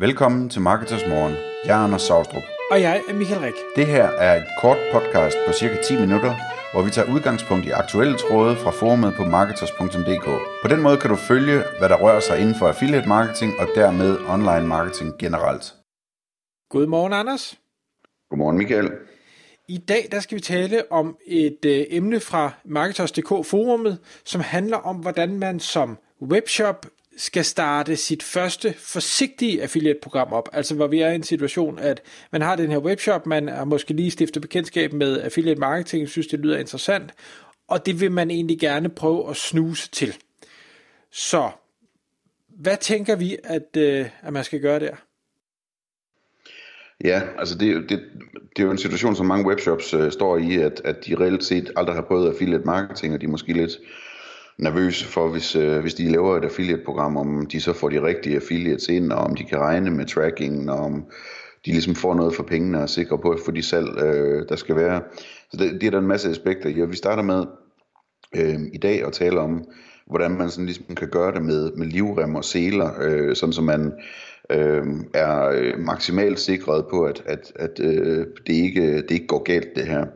[0.00, 1.34] Velkommen til Marketers Morgen.
[1.64, 2.42] Jeg er Anders Saustrup.
[2.70, 3.54] Og jeg er Michael Rik.
[3.76, 6.34] Det her er et kort podcast på cirka 10 minutter,
[6.72, 10.26] hvor vi tager udgangspunkt i aktuelle tråde fra forumet på marketers.dk.
[10.62, 13.66] På den måde kan du følge, hvad der rører sig inden for affiliate marketing og
[13.74, 15.74] dermed online marketing generelt.
[16.70, 17.58] Godmorgen, Anders.
[18.30, 18.90] Godmorgen, Michael.
[19.68, 24.76] I dag der skal vi tale om et øh, emne fra Marketers.dk forumet, som handler
[24.76, 26.86] om, hvordan man som webshop
[27.20, 30.48] skal starte sit første forsigtige affiliate-program op.
[30.52, 33.64] Altså hvor vi er i en situation, at man har den her webshop, man er
[33.64, 37.14] måske lige stiftet bekendtskab med affiliate marketing, synes det lyder interessant,
[37.68, 40.16] og det vil man egentlig gerne prøve at snuse til.
[41.12, 41.50] Så
[42.48, 44.94] hvad tænker vi, at, øh, at man skal gøre der?
[47.04, 48.00] Ja, altså det, det,
[48.56, 51.44] det er jo en situation, som mange webshops øh, står i, at, at de reelt
[51.44, 53.72] set aldrig har prøvet affiliate marketing, og de er måske lidt
[54.62, 58.36] nervøse for, hvis, øh, hvis de laver et affiliate-program, om de så får de rigtige
[58.36, 61.04] affiliates ind, og om de kan regne med tracking, og om
[61.66, 64.48] de ligesom får noget for pengene og er sikre på at få de salg, øh,
[64.48, 65.02] der skal være.
[65.50, 67.44] Så det, det er der en masse aspekter i, vi starter med
[68.36, 69.64] øh, i dag at tale om,
[70.06, 73.62] hvordan man sådan ligesom kan gøre det med, med livrem og seler, øh, sådan så
[73.62, 73.92] man
[74.50, 79.42] øh, er øh, maksimalt sikret på, at, at, at øh, det, ikke, det ikke går
[79.42, 80.06] galt det her.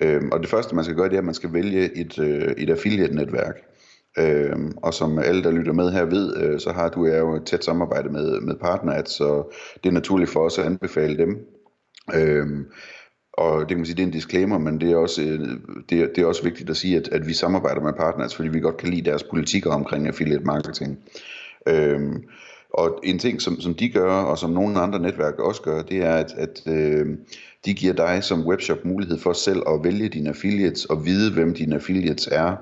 [0.00, 2.52] Øh, og det første man skal gøre, det er, at man skal vælge et, øh,
[2.56, 3.67] et affiliate-netværk.
[4.18, 7.44] Øh, og som alle, der lytter med her ved, øh, så har du jo et
[7.44, 11.38] tæt samarbejde med, med PartnerAds, så det er naturligt for os at anbefale dem.
[12.14, 12.46] Øh,
[13.32, 15.38] og det kan man sige, det er en disclaimer, men det er også, øh,
[15.90, 18.48] det er, det er også vigtigt at sige, at, at vi samarbejder med Partners, fordi
[18.48, 20.98] vi godt kan lide deres politikker omkring affiliate marketing.
[21.68, 22.24] Øhm,
[22.74, 25.98] og en ting, som, som de gør, og som nogle andre netværk også gør, det
[25.98, 27.06] er, at, at øh,
[27.64, 31.54] de giver dig som webshop mulighed for selv at vælge dine affiliates og vide, hvem
[31.54, 32.56] dine affiliates er.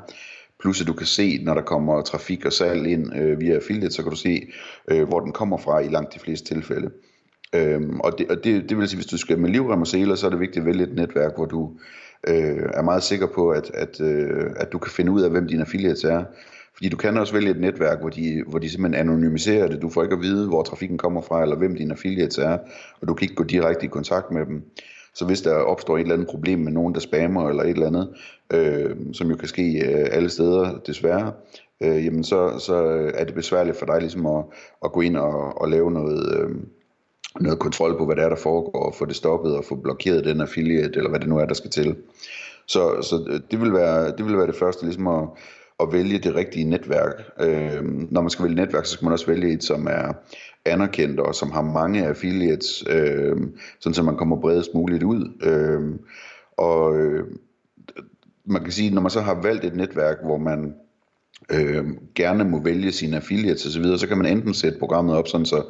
[0.60, 3.94] Plus at du kan se, når der kommer trafik og salg ind øh, via affiliate,
[3.94, 4.46] så kan du se,
[4.90, 6.90] øh, hvor den kommer fra i langt de fleste tilfælde.
[7.54, 10.14] Øhm, og det, og det, det vil sige, hvis du skal med livrem og seler,
[10.14, 11.72] så er det vigtigt at vælge et netværk, hvor du
[12.28, 15.48] øh, er meget sikker på, at, at, øh, at du kan finde ud af, hvem
[15.48, 16.24] dine affiliates er.
[16.74, 19.82] Fordi du kan også vælge et netværk, hvor de, hvor de simpelthen anonymiserer det.
[19.82, 22.58] Du får ikke at vide, hvor trafikken kommer fra, eller hvem dine affiliates er,
[23.00, 24.62] og du kan ikke gå direkte i kontakt med dem.
[25.16, 27.86] Så hvis der opstår et eller andet problem med nogen, der spammer eller et eller
[27.86, 28.14] andet,
[28.52, 31.32] øh, som jo kan ske øh, alle steder desværre,
[31.80, 32.74] øh, jamen så, så
[33.14, 34.44] er det besværligt for dig ligesom at,
[34.84, 36.50] at gå ind og, og lave noget, øh,
[37.40, 40.24] noget kontrol på, hvad der er, der foregår, og få det stoppet og få blokeret
[40.24, 41.96] den affiliate, eller hvad det nu er, der skal til.
[42.66, 45.28] Så, så øh, det, vil være, det vil være det første, ligesom at,
[45.80, 47.22] at vælge det rigtige netværk.
[47.40, 50.12] Øh, når man skal vælge netværk, så skal man også vælge et, som er
[50.64, 53.36] anerkendt og som har mange affiliates, øh,
[53.80, 55.32] sådan så man kommer bredest muligt ud.
[55.42, 55.98] Øh,
[56.56, 57.24] og øh,
[58.44, 60.74] man kan sige, når man så har valgt et netværk, hvor man
[61.52, 65.28] øh, gerne må vælge sine affiliates osv., så, så kan man enten sætte programmet op
[65.28, 65.62] sådan, så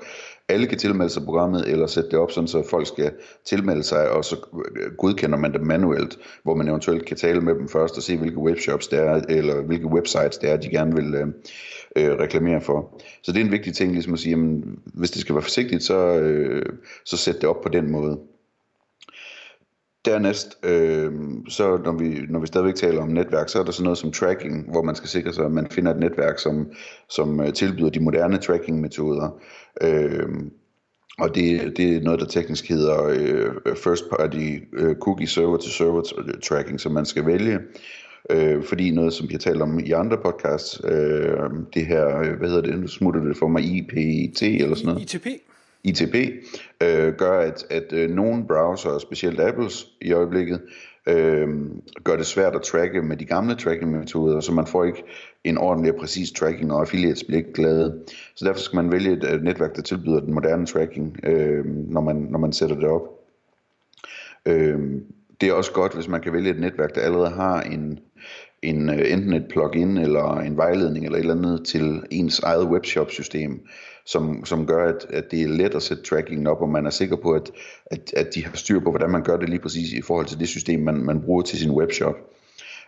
[0.48, 3.12] alle kan tilmelde sig programmet, eller sætte det op sådan, så folk skal
[3.44, 4.36] tilmelde sig, og så
[4.76, 8.16] øh, godkender man det manuelt, hvor man eventuelt kan tale med dem først og se,
[8.16, 11.26] hvilke webshops det er, eller hvilke websites det er, de gerne vil øh,
[11.96, 13.02] øh, reklamere for.
[13.22, 15.82] Så det er en vigtig ting, ligesom at sige, jamen, hvis det skal være forsigtigt,
[15.82, 16.66] så, øh,
[17.04, 18.18] så sæt det op på den måde.
[20.06, 21.12] Dernæst, øh,
[21.48, 24.12] så når vi, når vi stadigvæk taler om netværk, så er der sådan noget som
[24.12, 26.70] tracking, hvor man skal sikre sig, at man finder et netværk, som,
[27.08, 29.40] som øh, tilbyder de moderne tracking-metoder.
[29.82, 30.28] Øh,
[31.18, 35.68] og det, det er noget, der teknisk hedder øh, First Party øh, Cookie Server to
[35.68, 36.02] Server
[36.44, 37.58] Tracking, som man skal vælge.
[38.30, 42.38] Øh, fordi noget, som vi har talt om i andre podcasts, øh, det her, øh,
[42.38, 45.14] hvad hedder det, nu smutter det for mig, IPT eller sådan noget.
[45.14, 45.26] ITP.
[45.86, 46.14] ITP,
[46.82, 50.60] øh, gør, at, at øh, nogle browser, specielt Apples i øjeblikket,
[51.08, 51.48] øh,
[52.04, 55.04] gør det svært at tracke med de gamle tracking-metoder, så man får ikke
[55.44, 58.04] en ordentlig og præcis tracking, og affiliates bliver ikke glade.
[58.34, 62.00] Så derfor skal man vælge et, et netværk, der tilbyder den moderne tracking, øh, når,
[62.00, 63.02] man, når man sætter det op.
[64.46, 64.80] Øh,
[65.40, 67.98] det er også godt, hvis man kan vælge et netværk, der allerede har en,
[68.62, 72.64] en øh, enten et plugin eller en vejledning eller et eller andet til ens eget
[72.64, 73.66] webshop-system,
[74.06, 76.90] som, som gør, at, at det er let at sætte trackingen op, og man er
[76.90, 77.50] sikker på, at,
[77.86, 80.40] at, at de har styr på, hvordan man gør det lige præcis i forhold til
[80.40, 82.14] det system, man, man bruger til sin webshop.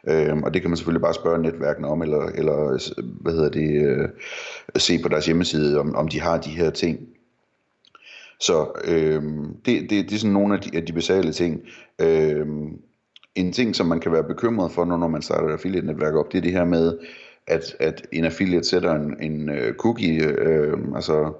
[0.08, 2.92] Øhm, og det kan man selvfølgelig bare spørge netværkene om, eller, eller
[3.22, 4.08] hvad hedder det, øh,
[4.76, 6.98] se på deres hjemmeside, om, om de har de her ting.
[8.40, 9.22] Så øh,
[9.66, 11.60] det, det, det er sådan nogle af de, af de basale ting.
[11.98, 12.46] Øh,
[13.38, 16.38] en ting, som man kan være bekymret for, når man starter et affiliate-netværk op, det
[16.38, 16.98] er det her med,
[17.46, 21.32] at, at en affiliate sætter en, en uh, cookie, øh, altså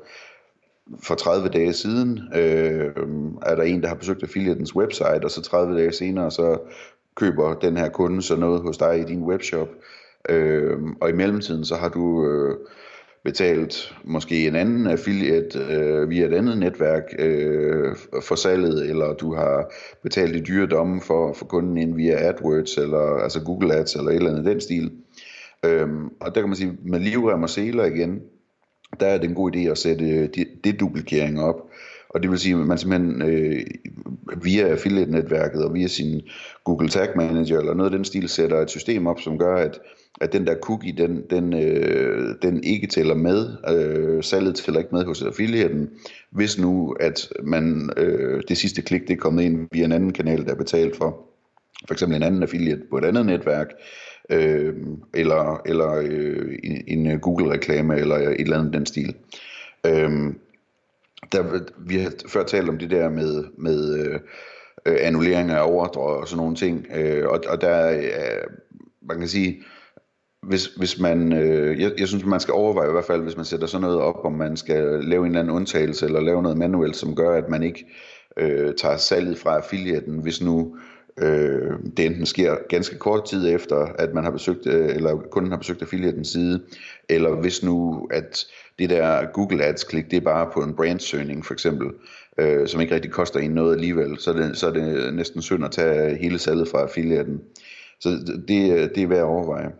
[1.03, 2.91] for 30 dage siden øh,
[3.43, 6.59] er der en, der har besøgt affiliatens website, og så 30 dage senere, så
[7.15, 9.69] køber den her kunde så noget hos dig i din webshop,
[10.29, 12.57] øh, og i mellemtiden, så har du øh,
[13.25, 19.35] betalt måske en anden affiliate øh, via et andet netværk øh, for salget, eller du
[19.35, 19.73] har
[20.03, 24.11] betalt i dyre domme for, for kunden ind via AdWords, eller altså Google Ads, eller
[24.11, 24.91] et eller andet den stil.
[25.65, 28.21] Øhm, og der kan man sige, med livrem og seler igen,
[29.01, 30.29] der er det en god idé at sætte øh,
[30.65, 31.68] deduplikering op.
[32.11, 33.61] Og det vil sige, at man simpelthen øh,
[34.43, 36.21] via affiliate-netværket og via sin
[36.65, 39.81] Google Tag Manager eller noget af den stil sætter et system op, som gør, at,
[40.21, 43.49] at den der cookie, den, den, øh, den ikke tæller med.
[43.69, 45.91] Øh, salget tæller ikke med hos affiliaten.
[46.31, 50.13] Hvis nu, at man øh, det sidste klik, det er kommet ind via en anden
[50.13, 51.27] kanal, der er betalt for,
[51.87, 53.69] for eksempel en anden affiliate på et andet netværk,
[54.31, 54.75] øh,
[55.15, 59.15] eller, eller øh, en, en Google-reklame, eller et eller andet den stil.
[59.87, 60.11] Øh,
[61.33, 64.21] der, vi har før talt om det der med, med øh,
[64.87, 68.51] øh, annullering af ordre og sådan nogle ting, øh, og, og der øh,
[69.09, 69.63] man kan sige,
[70.43, 73.45] hvis, hvis man, øh, jeg, jeg synes man skal overveje i hvert fald, hvis man
[73.45, 76.59] sætter sådan noget op, om man skal lave en eller anden undtagelse, eller lave noget
[76.59, 77.87] manuelt, som gør, at man ikke
[78.37, 80.77] øh, tager salget fra affiliaten, hvis nu
[81.23, 85.51] øh, det enten sker ganske kort tid efter, at man har besøgt, øh, eller kunden
[85.51, 86.63] har besøgt affiliatens side,
[87.09, 88.45] eller hvis nu, at
[88.79, 91.91] det der Google Ads-klik, det er bare på en brandsøgning for eksempel,
[92.39, 95.43] øh, som ikke rigtig koster en noget alligevel, så er det, så er det næsten
[95.43, 97.41] synd at tage hele salget fra affiliaten.
[98.01, 98.09] Så
[98.49, 99.71] det, det er værd at overveje.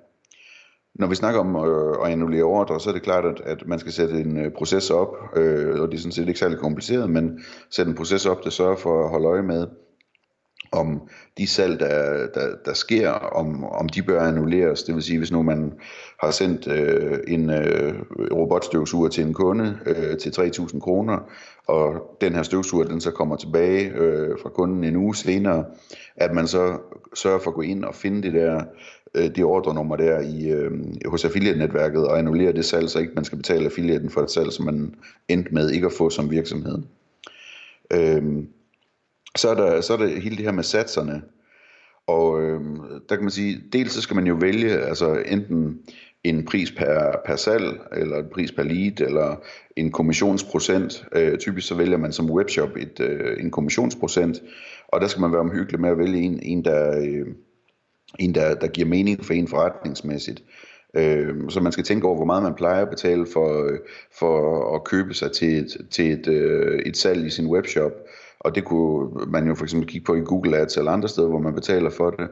[0.95, 3.79] Når vi snakker om øh, at annullere ordre, så er det klart, at, at man
[3.79, 7.11] skal sætte en øh, proces op, øh, og det er sådan set ikke særlig kompliceret,
[7.11, 9.67] men sætte en proces op, der sørger for at holde øje med,
[10.73, 14.83] om de salg, der, der, der sker, om, om de bør annulleres.
[14.83, 15.73] Det vil sige, hvis nu man
[16.23, 17.95] har sendt øh, en øh,
[18.33, 21.19] robotstøvsuger til en kunde øh, til 3.000 kroner,
[21.67, 25.65] og den her støvsuger den så kommer tilbage øh, fra kunden en uge senere,
[26.17, 26.79] at man så
[27.15, 28.63] sørger for at gå ind og finde det der
[29.15, 30.71] øh, det ordrenummer der i, øh,
[31.07, 34.53] hos affiliate-netværket og annullere det salg, så ikke man skal betale affiliaten for et salg,
[34.53, 34.95] som man
[35.29, 36.79] endte med ikke at få som virksomhed.
[37.93, 38.23] Øh,
[39.37, 41.23] så er der, så er der hele det her med satserne.
[42.07, 42.61] Og øh,
[43.09, 45.79] der kan man sige, dels så skal man jo vælge altså enten
[46.25, 49.37] en pris per, per salg, eller en pris per lead, eller
[49.77, 51.05] en kommissionsprocent.
[51.13, 54.43] Øh, typisk så vælger man som webshop et, øh, en kommissionsprocent,
[54.89, 57.27] og der skal man være omhyggelig med at vælge en, en der, øh,
[58.19, 60.43] en der, der giver mening for en forretningsmæssigt.
[60.95, 63.79] Øh, så man skal tænke over, hvor meget man plejer at betale for, øh,
[64.19, 67.93] for at købe sig til et, til et, øh, et salg i sin webshop.
[68.41, 71.29] Og det kunne man jo for eksempel kigge på i Google Ads eller andre steder,
[71.29, 72.29] hvor man betaler for det,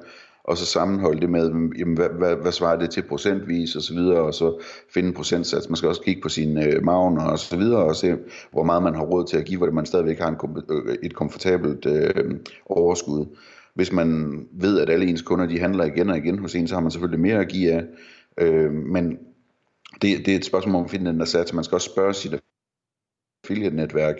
[0.46, 3.94] og så sammenholde det med, jamen, hvad, hvad, hvad svarer det til procentvis og så
[3.94, 4.62] videre, og så
[4.94, 5.68] finde en procentsats.
[5.68, 8.16] Man skal også kigge på sine øh, magner og så videre, og se,
[8.52, 10.36] hvor meget man har råd til at give, hvor man stadigvæk har en,
[10.70, 12.34] øh, et komfortabelt øh,
[12.66, 13.26] overskud.
[13.74, 16.74] Hvis man ved, at alle ens kunder de handler igen og igen hos en, så
[16.74, 17.84] har man selvfølgelig mere at give af.
[18.40, 19.18] Øh, men
[20.02, 21.52] det, det er et spørgsmål om at finde den der sats.
[21.52, 22.34] Man skal også spørge sit
[23.46, 24.16] affiliate-netværk,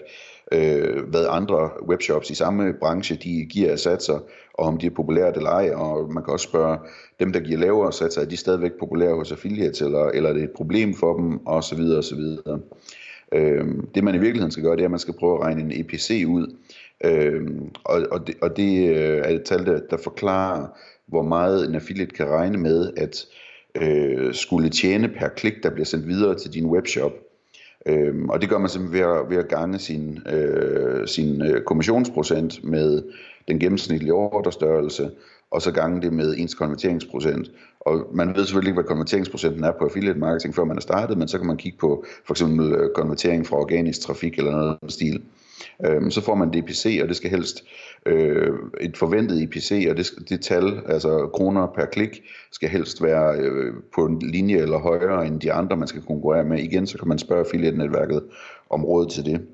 [0.52, 4.18] øh, hvad andre webshops i samme branche de giver af satser,
[4.54, 6.78] og om de er populære eller ej, og man kan også spørge
[7.20, 10.42] dem, der giver lavere satser, er de stadigvæk populære hos affiliates, eller, eller er det
[10.42, 12.60] et problem for dem, og så videre, og så videre.
[13.32, 15.60] Øh, det man i virkeligheden skal gøre, det er, at man skal prøve at regne
[15.60, 16.56] en EPC ud,
[17.04, 17.42] øh,
[17.84, 20.66] og, og, det, og det øh, er et tal, der, der forklarer,
[21.06, 23.26] hvor meget en affiliate kan regne med, at
[23.82, 27.12] øh, skulle tjene per klik, der bliver sendt videre til din webshop.
[27.86, 31.62] Øhm, og det gør man simpelthen ved at, ved at gange sin, øh, sin øh,
[31.62, 33.02] kommissionsprocent med
[33.48, 35.10] den gennemsnitlige ordrestørrelse,
[35.50, 37.50] og så gange det med ens konverteringsprocent.
[37.80, 41.18] Og man ved selvfølgelig ikke, hvad konverteringsprocenten er på affiliate marketing, før man er startet,
[41.18, 44.78] men så kan man kigge på for eksempel øh, konvertering fra organisk trafik eller noget
[44.82, 45.22] af stil.
[45.86, 47.64] Øhm, så får man det IPC, og det skal helst
[48.06, 52.22] øh, et forventet IPC, og det, det tal, altså kroner per klik,
[52.52, 56.44] skal helst være øh, på en linje eller højere end de andre, man skal konkurrere
[56.44, 56.58] med.
[56.58, 58.22] Igen, så kan man spørge affiliate-netværket
[58.70, 59.46] om råd til det.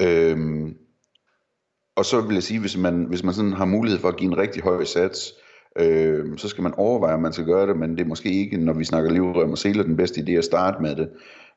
[0.00, 0.76] Øhm,
[1.96, 4.32] og så vil jeg sige, hvis man, hvis man sådan har mulighed for at give
[4.32, 5.34] en rigtig høj sats,
[5.78, 8.56] øh, så skal man overveje, om man skal gøre det, men det er måske ikke,
[8.56, 11.08] når vi snakker livrøm og seler, den bedste idé at starte med det.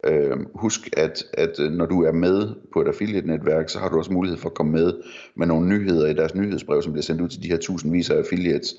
[0.04, 3.98] Øh, husk, at, at øh, når du er med på et affiliate-netværk, så har du
[3.98, 4.94] også mulighed for at komme med
[5.36, 8.18] med nogle nyheder i deres nyhedsbrev, som bliver sendt ud til de her tusindvis af
[8.18, 8.76] affiliates.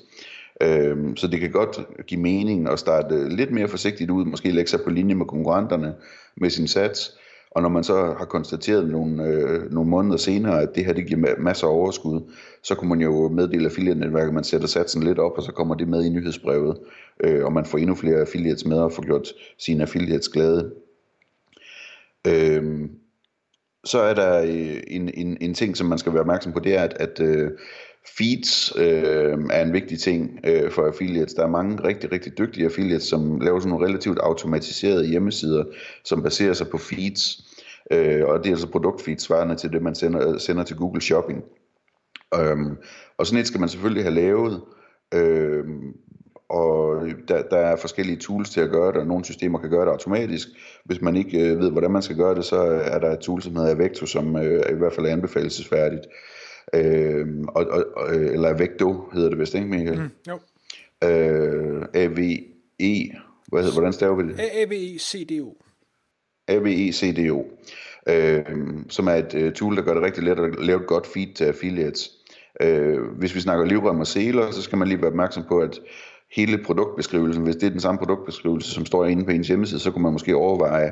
[0.61, 4.69] Øh, så det kan godt give mening at starte lidt mere forsigtigt ud, måske lægge
[4.69, 5.93] sig på linje med konkurrenterne
[6.37, 7.17] med sin sats,
[7.51, 11.07] og når man så har konstateret nogle, øh, nogle måneder senere, at det her det
[11.07, 12.21] giver masser af overskud,
[12.63, 15.75] så kunne man jo meddele affiliate-netværket, at man sætter satsen lidt op, og så kommer
[15.75, 16.77] det med i nyhedsbrevet,
[17.23, 20.71] øh, og man får endnu flere affiliates med og får gjort sine affiliates glade.
[22.27, 22.89] Øh,
[23.83, 26.75] så er der øh, en, en, en ting, som man skal være opmærksom på, det
[26.77, 27.51] er, at, at øh,
[28.17, 31.33] feeds øh, er en vigtig ting øh, for affiliates.
[31.33, 35.63] Der er mange rigtig, rigtig dygtige affiliates, som laver sådan nogle relativt automatiserede hjemmesider,
[36.03, 37.51] som baserer sig på feeds.
[37.91, 41.43] Øh, og det er altså produktfeeds svarende til det, man sender, sender til Google Shopping.
[42.35, 42.77] Øhm,
[43.17, 44.61] og sådan et skal man selvfølgelig have lavet.
[45.13, 45.93] Øhm,
[46.51, 49.85] og der, der er forskellige tools til at gøre det, og nogle systemer kan gøre
[49.85, 50.47] det automatisk.
[50.85, 53.41] Hvis man ikke øh, ved, hvordan man skal gøre det, så er der et tool,
[53.41, 56.07] som hedder Avecto, som øh, i hvert fald er anbefalesværdigt.
[56.73, 57.65] Øh, og,
[57.95, 59.99] og, eller Avecto hedder det vist, ikke Michael?
[59.99, 60.39] Mm, jo.
[61.09, 63.11] Øh, A-V-E,
[63.47, 64.39] hvad hedder, hvordan staver vi det?
[64.39, 65.53] A-V-E-C-D-O.
[66.47, 67.43] A-V-E-C-D-O.
[68.09, 68.45] Øh,
[68.89, 71.33] som er et uh, tool, der gør det rigtig let at lave et godt feed
[71.33, 72.09] til affiliates.
[72.61, 75.79] Øh, hvis vi snakker livrem og seler, så skal man lige være opmærksom på, at
[76.35, 79.91] hele produktbeskrivelsen, hvis det er den samme produktbeskrivelse, som står inde på ens hjemmeside, så
[79.91, 80.91] kunne man måske overveje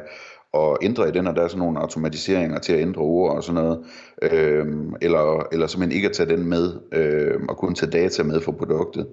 [0.53, 3.43] at ændre i den, og der er sådan nogle automatiseringer til at ændre ord og
[3.43, 3.79] sådan noget,
[4.21, 8.41] øhm, eller, eller simpelthen ikke at tage den med, øhm, og kun tage data med
[8.41, 9.07] for produktet.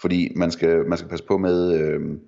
[0.00, 2.20] Fordi man skal, man skal passe på med øhm,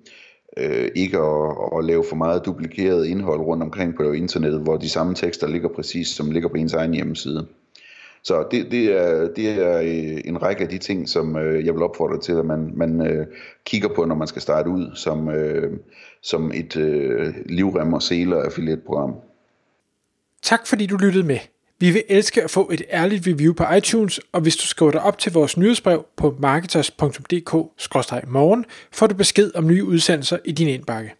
[0.57, 4.89] øh, ikke at, at lave for meget duplikeret indhold rundt omkring på internettet, hvor de
[4.89, 7.47] samme tekster ligger præcis, som ligger på ens egen hjemmeside.
[8.23, 11.73] Så det, det, er, det er øh, en række af de ting, som øh, jeg
[11.73, 13.27] vil opfordre til, at man, man øh,
[13.65, 15.79] kigger på, når man skal starte ud som, øh,
[16.21, 19.15] som et øh, livrem og seler affiliate-program.
[20.41, 21.39] Tak fordi du lyttede med.
[21.79, 25.01] Vi vil elske at få et ærligt review på iTunes, og hvis du skriver dig
[25.01, 31.13] op til vores nyhedsbrev på marketers.dk-morgen, får du besked om nye udsendelser i din indbakke.